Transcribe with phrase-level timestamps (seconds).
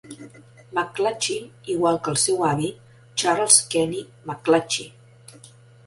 [0.77, 1.37] McClatchy,
[1.75, 2.73] igual que el seu avi,
[3.13, 4.93] Charles Kenny McClatchy.